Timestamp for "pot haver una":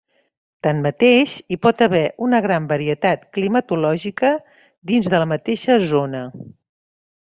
1.65-2.39